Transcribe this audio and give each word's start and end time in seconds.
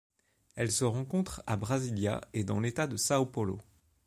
Elle 0.55 0.71
se 0.71 0.83
rencontre 0.83 1.43
à 1.45 1.57
Brasilia 1.57 2.21
et 2.33 2.43
dans 2.43 2.59
l'État 2.59 2.87
de 2.87 2.97
São 2.97 3.23
Paulo. 3.29 3.59